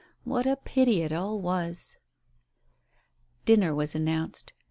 [0.23, 1.97] What a pity it all was!
[3.45, 4.51] Dinner was announced.